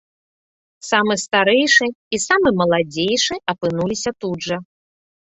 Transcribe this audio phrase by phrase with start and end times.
[0.91, 4.57] Самы старэйшы і самы маладзейшы апынуліся тут жа.